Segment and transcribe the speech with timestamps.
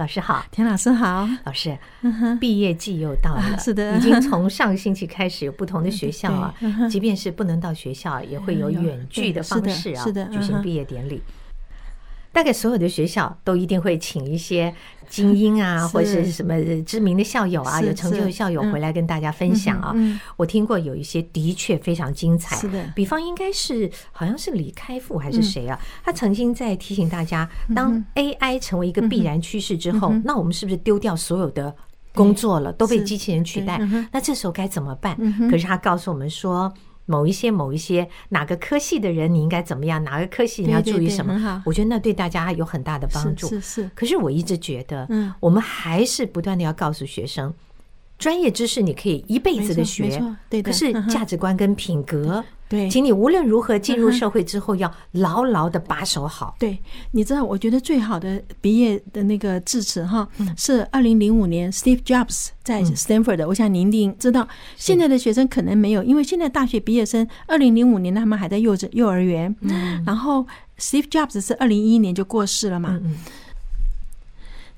[0.00, 1.76] 老师好，田老师好，老师，
[2.40, 6.54] 毕业季又到了，啊、是的，已经从上个星期开始有不同的学校啊，
[6.90, 11.22] 即便是不能到学校，也会有远距的方式啊，是的，举行毕业典礼。
[12.32, 14.72] 大概所有的学校都一定会请一些
[15.08, 19.94] 精英啊，或者是什么知名的校友啊，有成就的校友回来跟大家分享啊。
[20.36, 22.92] 我听过有一些的确非常精彩，是的。
[22.94, 25.78] 比方应该是好像是李开复还是谁啊？
[26.04, 31.74] 他曾经在提醒大家，当 AI 成为一个必然趋势之后，那我们是不是丢掉所有的
[32.14, 33.80] 工作了，都被机器人取代？
[34.12, 35.16] 那这时候该怎么办？
[35.50, 36.72] 可是他告诉我们说。
[37.10, 40.02] 某一些某一些哪个科系的人，你应该怎么样？
[40.04, 41.60] 哪个科系你要注意什么？
[41.66, 43.48] 我觉得那对大家有很大的帮助。
[43.48, 43.90] 是是。
[43.96, 47.52] 可是我一直觉得，嗯，我们还是不断的要告诉学生，
[48.16, 50.62] 专业知识你可以一辈子的学，对。
[50.62, 52.44] 可是价值观跟品格。
[52.70, 56.54] 对，请你无论如何进入社会之后，要牢牢的把守好。
[56.56, 56.78] 对，
[57.10, 63.48] 你知道，我觉得最好的毕业的那个致辞哈，是二零零五年 Steve Jobs 在 Stanford 的。
[63.48, 64.46] 我想您一定知道，
[64.76, 69.52] 现在的学生可能没有，因为现在大学毕业生二零零五年他们还在幼稚幼儿园，
[70.06, 70.46] 然后
[70.78, 73.00] Steve Jobs 是二零一一年就过世了嘛。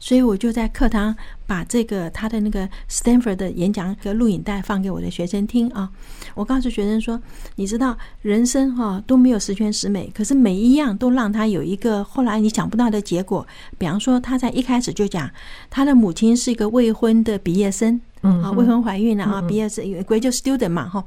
[0.03, 1.15] 所以我就在课堂
[1.47, 5.89] 把这个他的那个 Stanford 的演讲和录影带放给我的学生听啊。
[6.35, 7.23] 我告诉学生说，
[7.55, 13.47] 你知道人生哈都没有十全十美，可是每一样都让他有一个后来你想不到的结果。
[13.79, 15.31] 比方说他在一开始就讲，
[15.71, 21.05] 他的母亲是一个未婚的毕业生，啊，未婚怀孕了啊，毕业生 graduate student 嘛哈，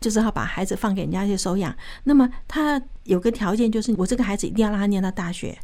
[0.00, 1.72] 就是要把孩子放给人家去收养。
[2.02, 5.56] 那么他有个条件就是，我这个孩子一定要让他念到大学。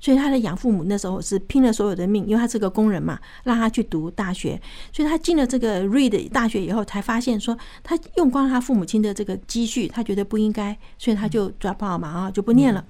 [0.00, 4.60] 所以他的养父母那时候是拼了所有的命，因为他是个工人嘛，让他去读大学。
[4.92, 12.84] 所以他进了这个 Reed 大学以后，才发现说他用光了他父母亲的这个积蓄，他觉得不应该，所以他就 drop out 嘛啊，就不念了。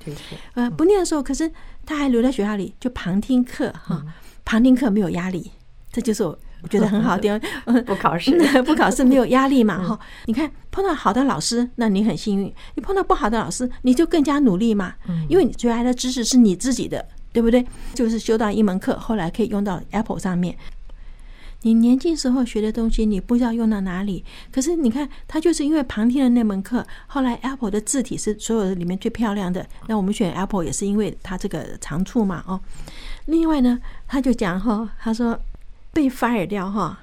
[0.54, 1.50] 呃，不念的时候，可是
[1.86, 4.04] 他还留在学校里就旁听课哈，
[4.44, 5.50] 旁听课没有压力，
[5.92, 6.38] 这就是我。
[6.64, 7.38] 我觉得很好， 点
[7.84, 8.32] 不考试，
[8.64, 10.00] 不考试没有压力嘛哈。
[10.24, 14.94] 你看碰到好的老师，那你很幸运；你碰到不好的老师，你就更加努力嘛。
[15.28, 17.66] 因为你学来的知识是你自己的，对不对？
[17.92, 20.56] 就是修到一门课，后来可以用到 Apple 上面。
[21.60, 24.24] 你年轻时候学的东西，你不知道用到哪里。
[24.50, 29.66] 可是你看，他就是因为旁听的那门课，后来 Apple 的字体是所有的里面最漂亮的。
[29.86, 32.58] 那我们选 Apple 也是因为它这个长处嘛哦。
[33.26, 35.38] 另外呢，他就讲哈，他说。
[35.94, 36.98] 被 fire 掉哈，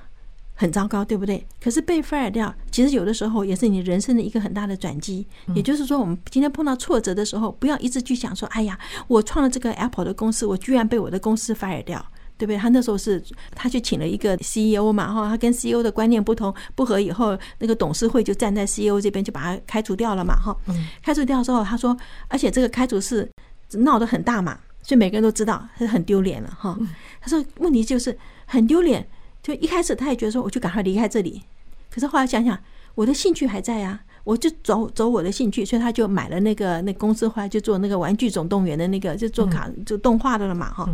[0.54, 1.44] 很糟糕，对不对？
[1.64, 5.26] 可是被 fire 掉，其实有的时候也是你人生的一个很大的转机。
[5.56, 12.06] 也就是说，我们今天碰到挫折的时候，不要一直去想说：“哎呀，我创了这个 Apple 的公司，我居然被我的公司 fire 掉，
[12.38, 13.24] 对不对？”他那时候是
[13.56, 20.56] 他去请了一个 CEO 嘛，哈，他跟 CEO 的观念不同不合，以后那个董事会就站在 CEO 这边，就把他开除掉了嘛，哈。
[21.02, 21.98] 开除掉之后，他说
[22.30, 23.28] ：“而且这个开除是
[23.72, 26.78] 闹得很大嘛，所以每个人都知道，他很丢脸了，哈。”
[27.22, 28.16] 他说：“问题就是。”
[28.52, 29.08] 很丢脸，
[29.42, 31.42] 就一开始他也觉得说，我就赶快离开这里。
[31.90, 32.60] 可是后来想想，
[32.96, 40.90] 我的兴趣还在啊，我就走走我的兴趣，所以他就买了那个那公司，后来就做那个《玩具总动员》的那个，就做卡就动画的了嘛哈。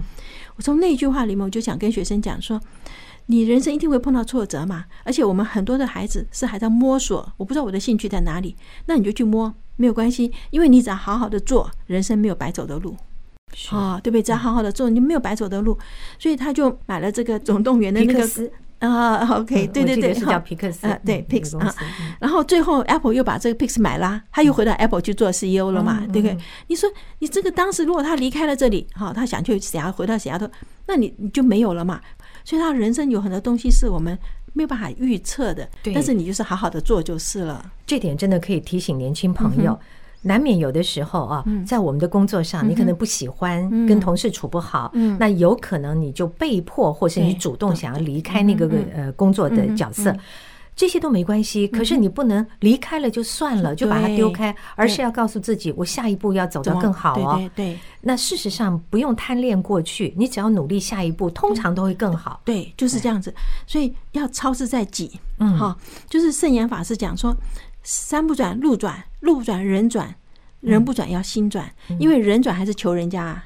[0.55, 2.61] 我从那句话里面，我就想跟学生讲说，
[3.25, 8.55] 你人生一定会碰到挫折嘛，而且我们很多的孩子是还在摸索，我不知道我的兴趣在哪里，
[8.85, 12.95] 那你就去摸，没有关系，因为你只要好好的做，人生没有白走的路。
[13.71, 14.21] 哦，对不对？
[14.21, 15.77] 只要好好的做，你没有白走的路。
[16.19, 18.27] 所以他就买了这个总动员的那个
[18.79, 21.73] 啊，OK，对对对，是叫皮克斯，对 Pix 啊。
[22.19, 26.37] 然后最后 Apple 又把这个 Pix 买了，他又回到 Apple 去做 CEO 了嘛，对不对？
[26.67, 30.47] 你说你这个当时如果他离开了这里，哈，他想去想要回到西雅图，
[30.85, 31.99] 那你你就没有了嘛。
[32.45, 34.17] 所以他人生有很多东西是我们
[34.53, 37.71] 没有办法预测的，但是你就是好好的做就是了。
[37.87, 39.77] 这点真的可以提醒年轻朋友。
[40.21, 50.15] 难免有的时候啊，在我们的工作上，你可能不喜欢跟同事处不好，那有可能你就被迫，或是你主动想要离开那个呃工作的角色。
[50.75, 57.33] 这些都没关系，可是你不能离开了就算了，就把它丢开，而是要告诉自己，我下一步要走得更好哦。
[57.35, 57.79] 对对。
[58.01, 62.39] 那事实上不用贪恋过去，你只要努力，下一步通常都会更好。
[62.45, 63.33] 对，就是这样子。
[63.65, 65.19] 所以要超之在己。
[65.39, 65.75] 嗯，好，
[66.07, 67.35] 就是圣严法师讲说，
[67.87, 70.13] 山不转路转，路不转人转，
[70.59, 73.45] 人不转要心转，因为人转还是求人家啊，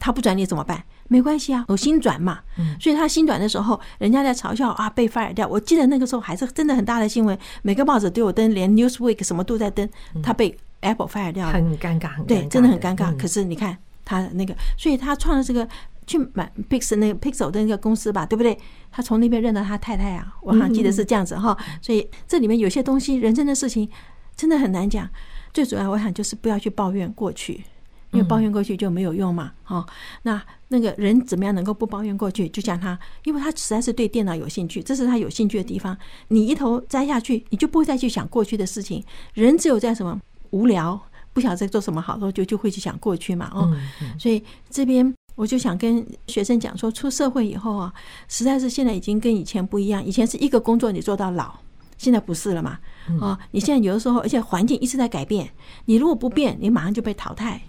[0.00, 0.82] 他不转你怎么办？
[1.06, 2.40] 没关系啊，有心转嘛。
[2.80, 5.46] 所以他心转的时候，人家在嘲笑啊，被 fire 掉。
[5.46, 9.88] 我记得那个时候还是真的很大的新闻，每个报纸都有登，连 Newsweek 什么都在登，
[10.20, 13.16] 他被 Apple fire 掉了，很尴尬，很尴尬，对，真的很尴尬。
[13.16, 15.68] 可是你看他那个，所以他创了这个
[16.06, 18.58] 去买 Pixel 那个 Pixel 的那个公司吧，对不对？
[18.90, 21.56] 他从那边认到他太太啊，我好像记得是这样子哈。
[21.82, 23.88] 所以这里面有些东西，人生的事情
[24.36, 25.08] 真的很难讲。
[25.52, 27.64] 最主要，我想就是不要去抱怨过去。
[28.12, 29.84] 因为抱怨过去就没有用嘛，哦，
[30.22, 32.48] 那那个人怎么样能够不抱怨过去？
[32.48, 35.94] 就像他，因为他实在是对电脑有兴趣，这是他有兴趣的地方。
[36.28, 39.04] 你一头栽下去，你就不会再去想过去的事情。
[39.34, 40.18] 人只有在什么
[40.50, 40.98] 无聊，
[41.34, 43.76] 不晓得在做什么好，就就会去想过去嘛，哦。
[44.18, 47.94] 所以这边我就想跟学生讲说，出社会以后啊，
[48.26, 50.04] 实在是现在已经跟以前不一样。
[50.04, 51.54] 以前是一个工作你做到老，
[51.96, 52.78] 现在不是了嘛，
[53.20, 55.48] 啊，你现在有的时候，而且环境一直在改变，
[55.84, 57.60] 你如果不变，你马上就被淘汰。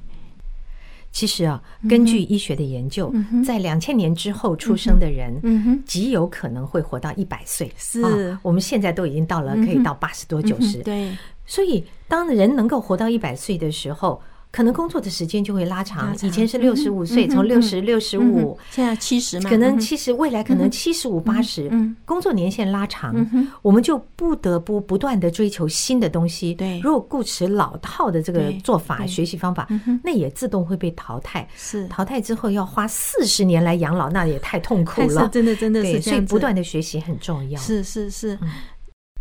[1.11, 3.11] 其实啊，根据医学的研究，
[3.43, 7.71] 在两千年之后出生的人，极有可能会活到一百岁。
[7.75, 10.77] 是，我们现在都已经到了可以到八十多、九十。
[10.83, 21.69] 对，所以当人能够活到一百岁的时候，可能工作的时间就会拉长，以前是六十五岁，从六十六十五，现在七十嘛，可能七十，未来可能七十五八十，
[22.05, 23.13] 工作年限拉长，
[23.61, 26.55] 我们就不得不不断的追求新的东西。
[26.55, 29.67] 对，如果固持老套的这个做法、学习方法，
[30.03, 31.47] 那也自动会被淘汰。
[31.55, 35.29] 是，淘汰之后要花四十年来养老，那也太痛苦了。
[35.29, 36.01] 真的，真的是。
[36.01, 37.59] 所以不断的学习很重要。
[37.59, 38.39] 是是是，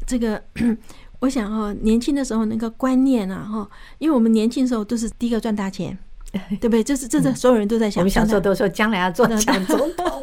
[0.07, 0.43] 这个。
[1.21, 3.69] 我想哈，年轻的时候那个观念啊哈，
[3.99, 5.97] 因为我们年轻的时候都是第一个赚大钱，
[6.61, 6.85] 对不对？
[6.85, 10.23] 就是这是所有人都在想，我们小时候都说将来要做当总统，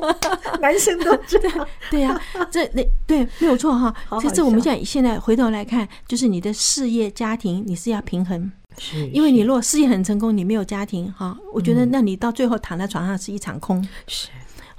[0.61, 1.67] 男生都这样。
[1.89, 3.93] 对呀，这那对没有错哈。
[4.21, 13.85] 其实我们现在现在回头来看，就是你的事业家庭你是要平衡，是因为你如果事业很成功，你没有家庭哈，我觉得那你到最后躺在床上是一场空。
[14.07, 14.27] 是。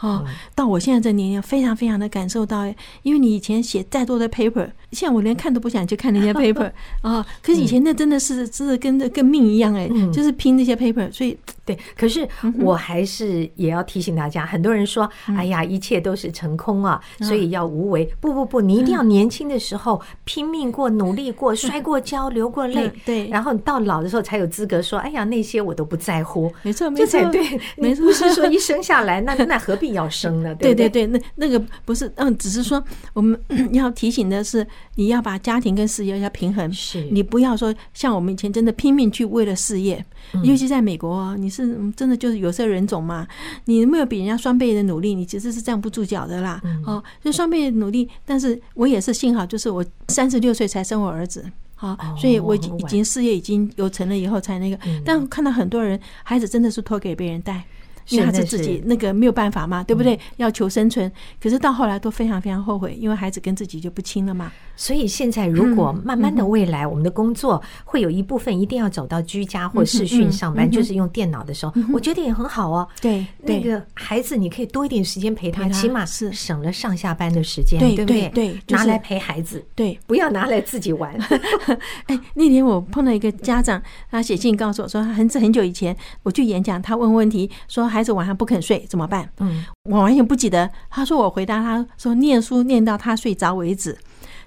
[0.05, 0.25] 哦，
[0.55, 2.67] 到我现在这年龄，非常非常的感受到，
[3.03, 6.71] 因为你以前写再多的 paper，现在我连看都不想去看那些 paper
[7.01, 7.27] 啊。
[7.43, 11.11] 可是以前那真的是，真的跟这跟命一样哎，就是拼那些 paper。
[11.11, 12.29] 所以对，可是
[12.61, 18.05] 我还是也要提醒大家，很多人说，哎呀，一切都是成空啊，所以要无为。
[18.21, 26.53] 不不不，你一定要年轻的时候拼命过、努力过、 摔过跤、流过泪，对，然后你到老的时候才有资格说，哎呀，那些我都不在乎。
[26.63, 27.43] 没错，没错，对，
[27.79, 28.05] 没错。
[28.05, 29.95] 不是说一生下来，那那何必？
[29.95, 30.89] 要生呢， 对对？
[30.89, 32.83] 对，那那个不是，嗯，只是说
[33.13, 33.41] 我们
[33.73, 34.67] 要提醒的是，
[34.97, 37.01] 你要把家庭跟事业要平衡，是。
[37.13, 40.05] 你不要说像我们以前真的拼命去为了事业，
[40.43, 43.27] 尤其在美国，你是真的就是有色人种嘛，
[43.67, 46.61] 你没有比人家双倍的努力，你其实是站不住脚的啦。
[46.87, 51.45] 哦，就双倍的努力，但是我也是幸好，就是我三十六岁才生我儿子，
[51.75, 57.65] 好，所以我已经已经事业已经有成了以后才那个，但看到很多人孩子真的是托给别人带。
[58.11, 60.21] 因为他是自己那个没有办法嘛，对不对？
[60.37, 61.11] 要求生存，
[61.41, 64.53] 可是到后来都非常非常后悔，因为孩子跟自己就不亲了嘛。
[64.77, 72.87] 所以现在如果慢慢的未来，我们的工作会有一部分一定要走到居家或视讯上班，就是用电脑的时候，我觉得也很好哦。
[73.01, 78.29] 对，那个孩子你可以多一点时间陪他，起码是省了上下班的时间，对不对？
[78.29, 81.17] 对，拿来陪孩子，对，不要拿来自己玩。
[82.07, 87.85] 哎，那天我碰到一个家长，他写信告诉我说，很很久以前我去演讲，他问问题说。
[87.95, 89.29] 孩子晚上不肯睡怎么办？
[89.39, 90.69] 嗯，我完全不记得。
[90.91, 93.97] 他说我回答他说，念书念到他睡着为止。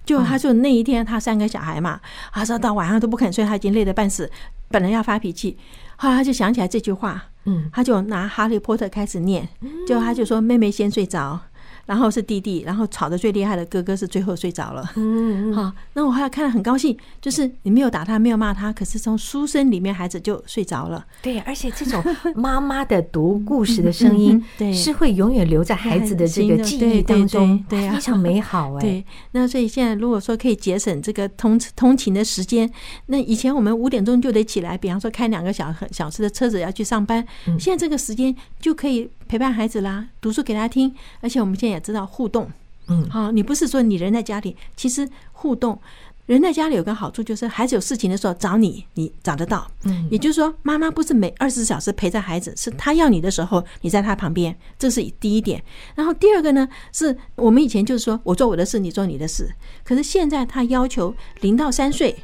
[0.08, 2.00] 就他就那一天他三个小孩嘛，
[2.32, 4.32] 他说到晚上都不肯睡，他已经累得半死，
[4.70, 5.58] 本来要发脾气，
[5.98, 9.48] 后来他就想起来这句话，嗯，他就拿哈利波特开始念，
[9.86, 11.40] 就他就说妹妹先睡着。
[11.88, 14.92] 然后是弟弟，然后吵得最厉害的哥哥是最后睡着了。
[14.96, 21.04] 嗯嗯，好，那我后来看了很高兴，就是你没有打他，没有骂他，可是从书声里面孩子就睡着了。
[21.24, 22.04] 对，而且这种
[22.36, 28.82] 妈妈的读故事的声音， 对，是会永远留在孩子的这个记忆当中，对，非常美好哎。
[28.82, 32.70] 对，那所以现在如果说可以节省这个通通勤的时间，
[33.06, 37.26] 那以前我们五点钟就得起来，比方说开两个小小时的车子要去上班，
[37.58, 39.10] 现在这个时间就可以。
[39.28, 42.50] 陪伴孩子啦，读书给他听，而且我们现在也知道互动，
[42.88, 45.80] 嗯，好，你不是说你人在家里，其实互动，
[46.26, 49.70] 人在家里有个好处，就是孩子有事情的时候找你，你找得到。
[49.84, 55.64] 嗯，也就是说，妈妈不是每二十四小时陪着孩子，是他要你的时候，你在他旁边，这是第一点。
[55.96, 59.50] 然后第二个呢，是我们以前就是说我做我的事，你做你的事。
[59.84, 62.16] 可是现在他要求零到三岁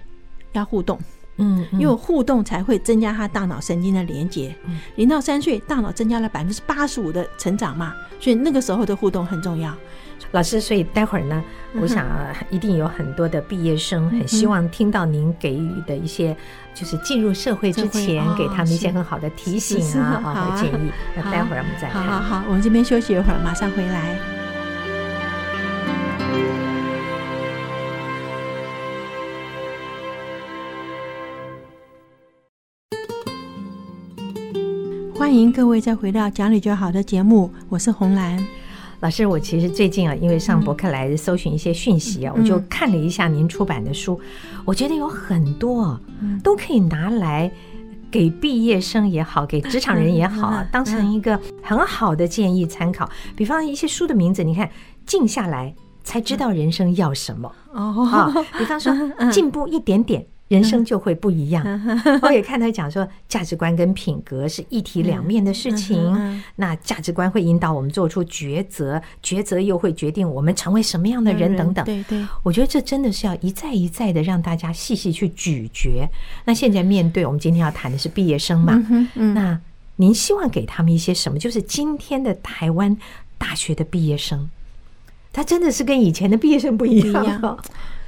[0.53, 0.99] 要互动，
[1.37, 4.55] 嗯，因为互动才会增加他大脑神经的连接。
[4.95, 9.73] 零到三岁大脑增加了百分之八十五的成长嘛，所以那个时候的互动很重要。
[10.31, 11.43] 老师，所以待会儿呢，
[11.79, 12.07] 我想
[12.49, 16.35] 一定有很多的毕业生很希望听到您给予的一些，
[16.73, 20.91] 就是进入社会之前给他们一些很好的提醒啊，和建议。
[21.15, 22.03] 那待会儿我们再看。
[22.03, 24.32] 好好好，我们这边休息一会儿，马上回来。
[35.33, 38.37] 欢迎各位再回到讲理就好的节目，我是红兰。
[38.99, 44.21] 老师，我其实最近啊，因为上博客来搜寻一些讯息啊，我就看了一下您出版的书，
[44.63, 45.99] 我觉得有很多
[46.43, 47.51] 都可以拿来
[48.11, 53.09] 给毕业生也好，给职场人也好， 当成一个很好的建议参考。
[53.35, 54.69] 比方一些书的名字，你看，
[55.07, 55.73] 静下来
[56.03, 58.31] 才知道人生要什么哦。
[58.59, 58.93] 比方说，
[59.33, 60.27] 进步一点点。
[60.49, 61.63] 人生就会不一样。
[62.21, 66.41] 我也看他讲说，价值观跟品格是一体两面的事情。
[66.55, 71.83] 那价值观会引导我们做出抉择，抉择又会决定我们成为什么样的人等等。
[71.85, 76.07] 对对，我觉得这真的是要一再一再的让大家细细去咀嚼。
[76.45, 78.79] 那现在面对我们今天要谈的是毕业生嘛？
[79.15, 79.59] 那
[79.95, 81.39] 您希望给他们一些什么？
[81.39, 82.95] 就是今天的台湾
[83.37, 84.49] 大学的毕业生，
[85.31, 87.59] 他真的是跟以前的毕业生不一样。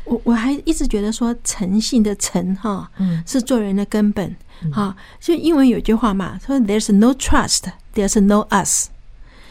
[0.06, 2.90] 我我还一直觉得说诚信的诚哈，
[3.26, 4.36] 是做人的根本
[4.72, 4.96] 哈。
[5.20, 8.90] 就英文有句话嘛，说 There's no trust, there's no us，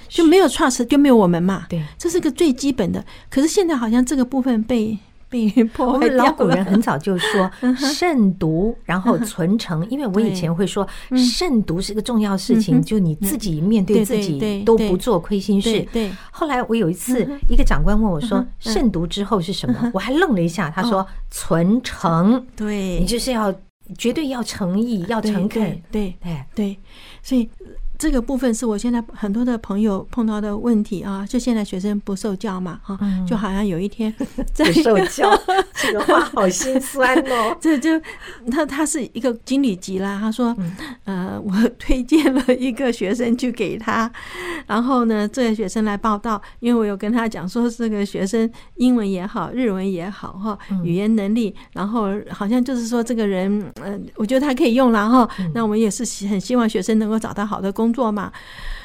[0.09, 1.67] 就没有 trust 就没有我们嘛。
[1.69, 3.05] 对，这是个最基本的。
[3.29, 4.99] 可是现在好像这个部分被。
[5.79, 9.89] 我们老古人很早就说 慎独，然后存诚。
[9.91, 10.87] 因为我以前会说
[11.17, 15.81] 慎独是个重要事情，就你自己面对自己都不做亏心事。
[15.93, 16.11] 对。
[16.31, 20.71] 后来我有一次，一个长官问我说：“慎独之后是什么？”我还愣了一下。
[20.71, 23.55] 他说：“存诚。”对，你就是要
[23.99, 25.63] 绝对要诚意，要诚恳。
[25.91, 26.79] 对，对，对。
[27.23, 27.49] 所以。
[27.97, 34.13] 这个部分是我现在很多的朋友碰到的问题啊，就现在学生不受教嘛，哈，就好像有一天
[34.53, 35.31] 在受教，
[35.75, 37.57] 这个话好心酸哦。
[37.63, 37.91] 这就
[38.51, 40.55] 他他是一个经理级啦，他说，
[41.05, 44.11] 呃，我推荐了一个学生去给他，
[44.67, 55.29] 然后呢，这个学生来报道，因为我有跟他讲说，这个学生英文也好，日文也好，哈，语言能力，然后好像就是说这个人，嗯，我觉得他可以用了哈。
[55.55, 57.84] 那我们也是很希望学生能够找到好的工。
[57.85, 58.33] 工作嘛，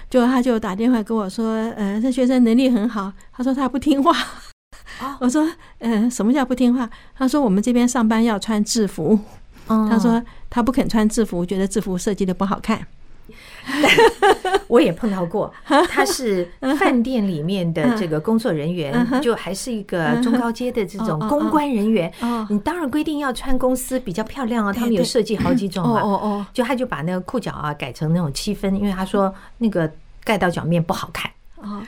[0.10, 3.14] 就他就打电话跟我说，呃，这学生能力很好。
[3.32, 4.14] 他说他不听话。
[5.22, 6.90] 我说，呃，什么叫不听话？
[7.16, 9.18] 他说我们这边上班要穿制服。
[9.68, 12.86] 他说他不肯穿制服，觉得制服设计的不好看。
[14.68, 15.54] 我也碰到过，
[15.90, 22.12] 他是饭店里面的这个工作人员，就还是一个中高阶的这种公关人员。
[22.50, 26.48] 你当然规定要穿公司比较漂亮啊，他们有设计好几种嘛。
[26.54, 29.92] 就他就把那个裤脚啊改成那种七分，因为他说那个
[30.24, 31.30] 盖到脚面不好看。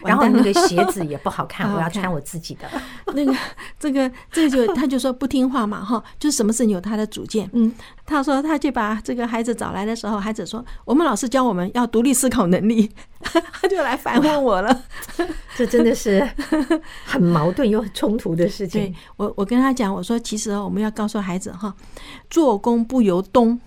[0.03, 2.69] 然后那个鞋子也不好看， 我要穿我自己的。
[3.13, 3.33] 那个
[3.79, 7.49] 这个这个就他就说不听话嘛，哈，就是什么事情有他的主见。
[7.53, 7.71] 嗯，
[8.05, 12.89] 他说他就把这个孩子找来的时候，孩子说我们老师教我们要独立思考能力，
[13.21, 14.83] 他就来反问我了。
[15.55, 16.27] 这真的是
[17.05, 18.93] 很矛盾又很冲突的事情。
[19.17, 21.73] 我我跟他讲，我说其实我们要告诉孩子哈，
[22.29, 23.59] 做工不由东，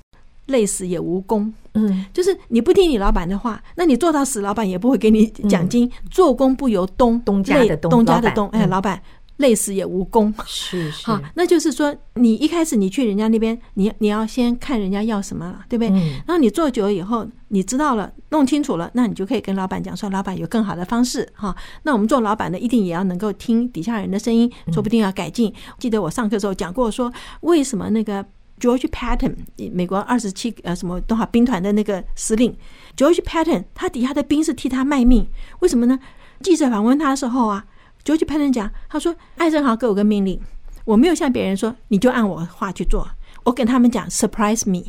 [0.47, 1.53] 累死也无功。
[1.75, 5.91] 嗯，就是你不听你老板的话，那你做到死，老板也不会给你奖金。
[6.11, 9.03] 做工不由东，东家的东，东家的东，哎，老板
[9.39, 10.33] 累死也无功。
[10.47, 15.91] 是是，好，那就是说，你一开始你去人家那边，你你要先看人家要什么了，对不对？
[16.19, 21.57] 然后你做久了以后，你知道了，弄清楚了，那你就可以跟老板讲说，老板有更好的方式哈。
[21.83, 25.53] 那我们做老板的一定也要能够听底下人的声音，说不定要改进。
[25.81, 28.25] 记得我上课的时候讲过，说为什么那个。
[28.61, 29.35] George Patton，
[29.73, 32.57] 美国二十七呃什么多少兵团的那个司令
[32.97, 35.27] ，George Patton，他底下的兵是替他卖命，
[35.61, 35.99] 为什么呢？
[36.41, 37.65] 记者访问他的时候啊
[38.05, 40.41] ，George Patton 讲，他说艾森豪给我个命令，
[40.85, 43.09] 我没有向别人说，你就按我话去做，
[43.45, 44.85] 我跟他们讲 surprise me，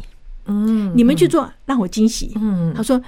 [0.46, 3.02] 嗯，你们去做让我惊喜，嗯，他说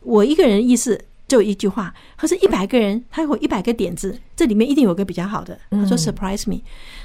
[0.00, 1.00] 我一个人意思。
[1.26, 5.58] 就一句话，他说一百个人，他有一百个点子，这里面一定有个比较好的。
[5.70, 6.60] 他说 surprise me，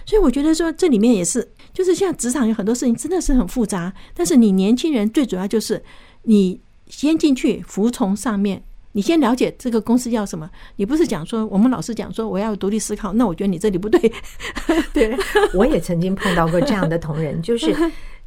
[0.05, 5.81] 所以我觉得说这里面也是，就是像职场有很多事情真的是很复杂，但是你年轻人最主要就是
[6.23, 14.11] 你先进去服从上面你先了解这个公司要什么，你不是讲说我们老师讲说我要独立思考，那我觉得你这里不对。
[14.91, 15.17] 对，
[15.53, 17.73] 我也曾经碰到过这样的同仁，就是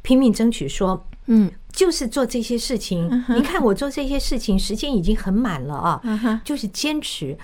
[0.01, 3.07] 拼命争取说， 嗯，就是做这些事情。
[3.35, 7.37] 你看我做这些事情时间已经很满了啊，就是坚持。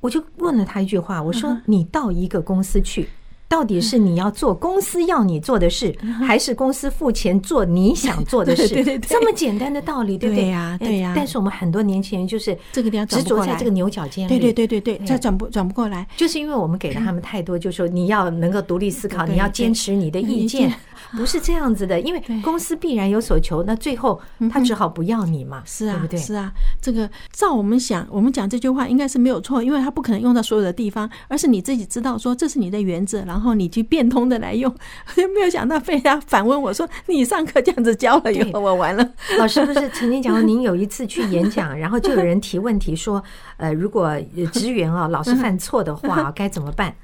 [0.00, 3.08] 我就问了他一句话，我说：“你到一个公司去。”
[3.50, 5.92] 到底是你要做公司要你做的事，
[6.24, 8.68] 还是公司付钱做你想做的事？
[8.72, 10.46] 对对对，这么简单的道理，对不对？
[10.46, 10.78] 呀？
[10.78, 11.12] 对呀。
[11.16, 20.72] 但是我们很多年轻人就是这个地方执着在这个牛角尖里，对对对对对，再转不转不过来，就是因为我们给了他们太多，就是说你要能够独立思考， 你要坚持你的意见，
[21.16, 22.00] 不是这样子的。
[22.00, 26.20] 因为公司必然有所求，那最后他只好不要你嘛，是啊，对不对？
[26.20, 34.20] 是啊，这个照我们想，我们讲这句话应该是没有错，因为他不可能用到所有的地方，而是你自己知道说这是你的原则，然后你去变通。
[34.30, 34.72] 的来用，
[35.34, 39.10] 没有想到被人家反问我说：“你上课这样子教了以后，我完了。
[39.38, 43.20] ”老师不是曾经讲过，您有一次去演讲， 然后就有人提问题说
[43.56, 44.14] ：“呃，如果
[44.52, 46.94] 职员啊老是犯错的话，该怎么办？”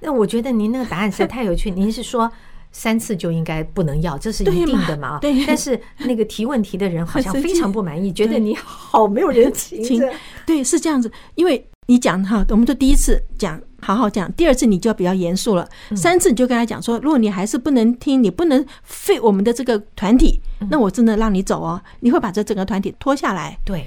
[0.00, 1.70] 那我觉得您那个答案实在太有趣。
[1.70, 2.30] 您是说
[2.70, 5.18] 三次就应该不能要，这是一定的嘛？
[5.20, 5.44] 对。
[5.44, 10.00] 但是那个提问题的人好像非常不满意，觉得你好没有人情。
[10.46, 13.60] 对，是这样子，因为你讲哈，我们就第一次讲。
[13.82, 15.68] 好好讲，第二次你就要比较严肃了。
[15.96, 21.82] 三次你就跟他讲说，如果你还是不能听，你不能废我们的这个团体，那我真的让你走哦。
[22.00, 23.58] 你会把这整个团体拖下来。
[23.64, 23.86] 对，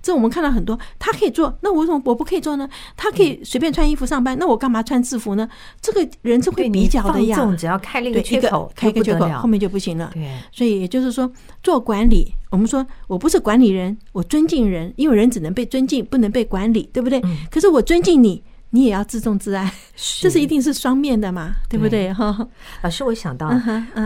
[0.00, 2.68] 这我们看到很多，他可以做，那为什么我不可以做呢？
[2.96, 5.48] 他可以随便穿衣服上班，那我干嘛穿制服呢？
[5.80, 7.54] 这个人是会比较的呀。
[7.58, 10.08] 只要开了一个缺口，开一个缺口，后面就不行了。
[10.14, 11.28] 对，所以也就是说，
[11.64, 17.20] 做管理，我们说我不是管理人，我尊敬人，因为人只能被尊敬，不能被管理，对不对？
[17.50, 18.44] 可是我尊敬你。
[18.74, 19.70] 你也要自重自爱，
[20.20, 22.10] 这是一定是双面的嘛，对不对？
[22.12, 22.48] 哈，
[22.82, 23.52] 老师，我想到，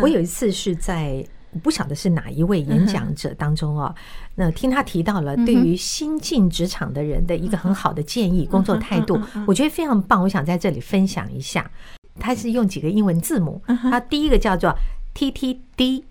[0.02, 3.94] 我有一次是在我不晓得是哪一位演讲者当中哦，
[4.34, 11.70] 那听他提到了对于新进职场的人的一个很好的建议，工作态度，我觉得非常棒，我想在这里分享一下。
[12.18, 14.74] 他是用几个英文字母，他第一个叫做
[15.14, 16.02] TTD，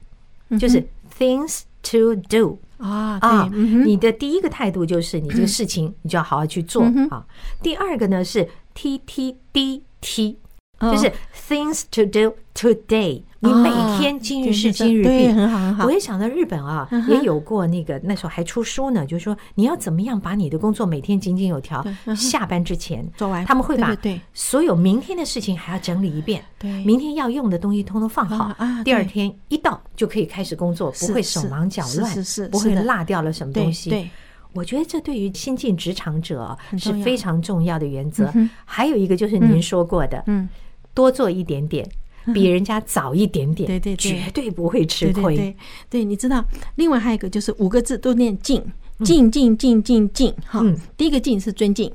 [0.57, 0.81] 就是
[1.19, 2.59] Things to Do。
[2.77, 3.49] 啊啊！
[3.85, 7.25] 你的第一个态度就是你这个事情，你就要好好去做啊。
[7.63, 10.37] 第二个呢是 T T D T，
[10.79, 11.11] 就是
[11.47, 13.23] Things to do today。
[13.39, 15.85] 你每天今日事今日毕，很好很好。
[15.85, 21.85] 我也想到日本啊，也有过那个那时候还出书呢，就是说你要怎么样把你的工作每天井井有条，
[22.15, 23.45] 下班之前做完。
[23.45, 23.95] 他们会把
[24.33, 28.51] 所有明天的事情还要整理一遍，对，明天要用的东西通通放好，
[28.83, 33.91] 第二天一到就可以开始工作，不会手忙脚乱，是是，不会落掉了什么东西。
[33.91, 34.09] 对，
[34.53, 38.33] 我觉得这对于新进职场者是非常重要的原则。
[38.63, 40.49] 还有一个就是您说过的，嗯，
[40.95, 41.87] 多做一点点。
[42.33, 45.35] 比人家早一点点，对对，绝对不会吃亏。
[45.35, 45.55] 对，
[45.91, 48.59] 对，你知道，另外还有一个就是五个字都念敬，
[49.03, 50.33] 敬敬敬敬敬。
[50.43, 50.59] 哈，
[50.97, 51.91] 第一个敬是尊敬，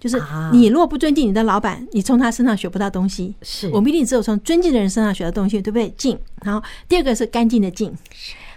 [0.00, 0.20] 就是
[0.52, 3.32] 你如果不尊敬你的老板，你从他身上学不到东西。
[3.42, 5.88] 是我们一定只有从尊敬的人身上学到东西，对不对？
[5.96, 6.18] 敬。
[6.42, 7.96] 然后第二个是干净的净。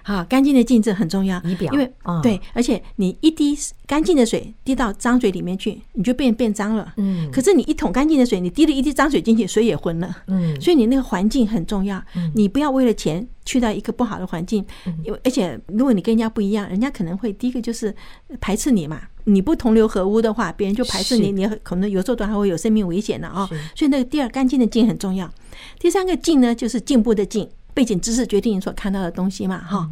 [0.03, 1.91] 好，干净的净这很重要，仪表，因为
[2.23, 6.93] 对，而且你一滴干净的水滴到脏水里面去，你就变变脏了。
[6.97, 10.15] 嗯，可是你一桶干净的水，你滴了一滴脏水进去，水也浑了。
[10.27, 12.01] 嗯，所以你那个环境很重要。
[12.35, 14.65] 你不要为了钱去到一个不好的环境，
[15.03, 17.93] 因为而且如果你跟人家不一样，人家可能会第一个就是
[18.39, 19.01] 排斥你嘛。
[19.25, 23.47] 你不同流合污的话，别人就排斥你，你可能有时候都还会有生命危险的啊。
[23.75, 25.31] 所以那个第二干净的净很重要。
[25.79, 27.47] 第三个进呢，就是进步的进。
[27.73, 29.89] 背景知识决定你所看到的东西嘛，哈，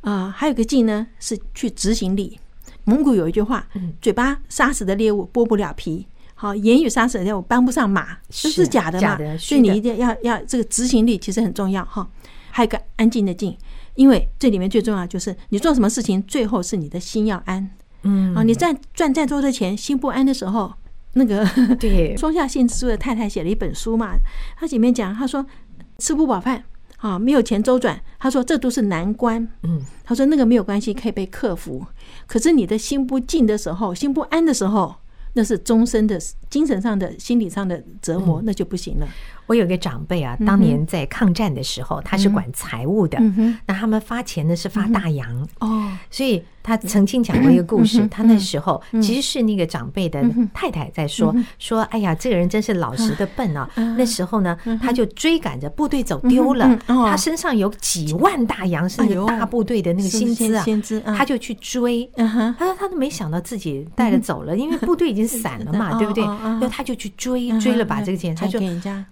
[0.00, 2.38] 啊，还有个劲呢，是去执行力。
[2.84, 3.66] 蒙古有一句话
[4.02, 9.18] ：“嘴巴杀死的猎物剥不了皮，好，言语杀死的猎物搬不上马。”这是假的嘛？
[9.38, 12.06] 所以你一定要要这个执行力其实很重要哈。
[12.50, 13.56] 还有个安静的静，
[13.94, 17.68] 因为这里面最重要就是你做什么事情，最后是你的心要安。
[18.02, 20.70] 嗯，啊，你赚赚再多的钱，心不安的时候，
[21.14, 21.48] 那个
[21.80, 24.12] 对 松下幸之助的太太写了一本书嘛，
[24.58, 25.46] 他里面讲，他说
[25.96, 26.62] 吃不饱饭。
[27.04, 29.46] 啊，没有钱周转，他说这都是难关。
[29.62, 31.84] 嗯，他说那个没有关系，可以被克服。
[32.26, 34.94] 可是你的心不静的时候，心不安的时候，
[35.34, 39.06] 那是终身的精神上的、心理上的折磨，那就不行了。
[39.46, 43.18] 我有个长辈啊，当年在抗战的时候，他是管财务的，
[43.66, 45.48] 那他们发钱呢是发大洋。
[45.60, 46.42] 哦，所以。
[46.66, 53.68] 他曾经讲过一个故事，他那时候其实是那个长辈的太太在说说，哎呀，这个人真是老实的笨啊！
[53.98, 60.54] 那时候呢，他就追赶着部队走丢了，他身上有几万大洋，是那个大部队的那个薪资
[61.00, 62.10] 啊，他就去追。
[62.16, 66.24] 他说他都没想到自己带着走了，因为部队已经散了嘛，对不对？
[66.24, 68.58] 那他就去追，追了把这个钱，他就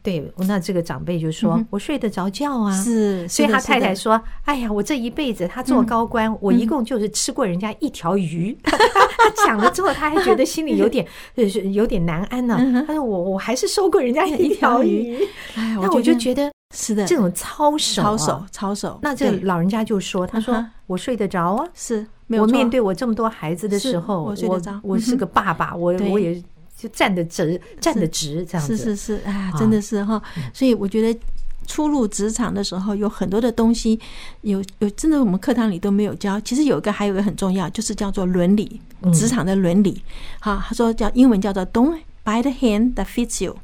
[0.03, 8.57] 对，那这个长辈就说：“我睡得着觉啊。”是，所以他太太说：“哎呀，我这一辈子他做高官，我一共就是吃过。”人家一条鱼。
[8.65, 11.07] 他讲了之后，他还觉得心里有点
[11.73, 12.85] 有点难安呢、啊。
[12.87, 15.17] 他说：“我我还是收过人家一条鱼。”
[15.55, 18.99] 哎，那我就觉得是的，这种操守、操守、操守。
[19.03, 26.43] 那这老人家就说：“他说我睡得着啊，是我面对我这么多孩子的时候，我我我是个爸爸，我我也。”
[26.83, 30.21] 就站得直，站得直，这样子是是是，啊，真的是哈。
[30.53, 31.21] 所以我觉得
[31.69, 33.97] 初入职场的时候，有很多的东西，
[34.41, 36.41] 有有真的我们课堂里都没有教。
[36.41, 38.81] 其实有一个还有一个很重要，就是叫做伦理，
[39.15, 40.03] 职场的伦理。
[40.41, 43.57] 好，他说叫英文叫做 Don't bite the hand that feeds you，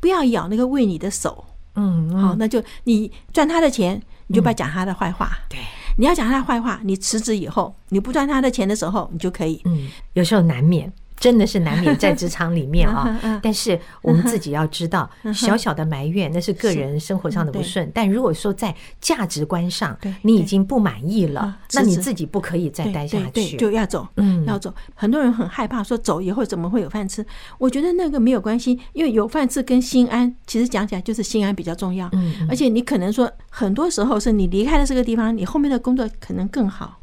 [0.00, 1.44] 不要咬那个喂你的手。
[1.74, 5.30] 嗯，好，那就你赚他的钱，你就不要讲他的坏话。
[5.50, 5.58] 对，
[5.98, 9.60] 你要讲他的坏话，你辞职以后，你不赚他的钱的时候，你就可以。
[9.66, 10.90] 嗯，有时候难免。
[11.22, 17.88] 真的是难免在职场里面啊， 但是我们自己要知道，小小的埋怨那是个人生活上的不顺。
[17.94, 24.74] 但如果说在价值观上，你已经不满意了，那你自己不可以再待下去，就要走，嗯，要走。
[24.96, 26.20] 很多人很害怕说走。
[26.20, 27.24] 以后怎么会有饭吃？
[27.58, 32.08] 我觉得那个没有关系，因为有饭吃跟心安，其实讲起来就是心安比较重要。
[32.12, 36.98] 嗯，而且你可能说很多时候是你离开了这个地方，你后面的工作可能更好。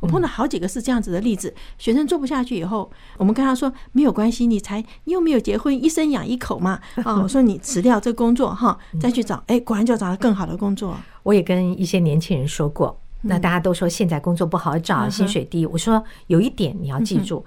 [0.00, 6.80] 我碰到好几个是这样子的例子，学生做不下去以后，我们跟他说没有关系，你才你又没有结婚，一生养一口嘛。
[7.04, 10.96] 啊，我说你辞掉这工作哈，再去找，哎，果然就找到更好的工作。
[11.22, 15.66] 我也跟一些年轻人说过，那大家都说现在工作不好找，薪水低。
[15.66, 17.44] 我说有一点你要记住。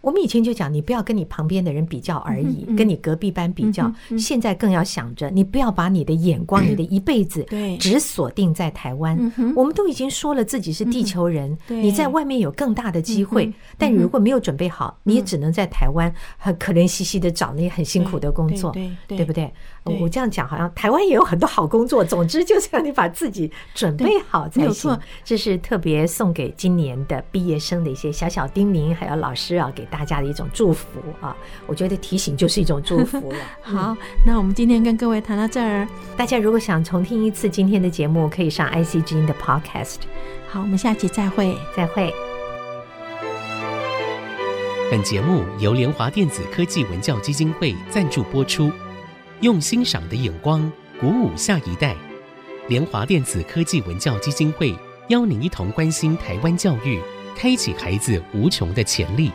[0.00, 3.92] 我们以前就讲，你不要跟你旁边的人比较而已，跟你隔壁班比较。
[4.18, 7.44] 现在更要想着，你不要把你的眼光，你的一辈子
[7.80, 9.18] 只锁定在台湾。
[9.56, 18.72] 我们都已经说了自己是地球人，你在外面有更大的机会，但如果没有准备好，你也只能在台湾很可怜兮兮的找那些很辛苦的工作，
[19.08, 19.52] 对不对？
[20.00, 22.04] 我这样讲好像台湾也有很多好工作。
[22.04, 24.98] 总之就是要你把自己准备好才行。
[25.24, 30.86] 这是特别送给今年的毕业生的一些小小叮咛，还有老师啊给大家的一种祝福
[31.20, 33.38] 啊，我觉得提醒就是一种祝福了。
[33.60, 33.96] 好，
[34.26, 39.96] 那我们今天跟各位谈到这儿，大家如果想重听一次今天的节目，可以上 IC 之音的 Podcast。
[40.48, 42.12] 好，我们下期再会，再会。
[44.90, 48.72] 本节目由联华电子科技文教基金会赞助播出，
[49.40, 51.94] 用欣赏的眼光鼓舞下一代。
[52.68, 54.74] 联华电子科技文教基金会
[55.08, 57.00] 邀您一同关心台湾教育。
[57.36, 59.30] 开启孩子无穷的潜力。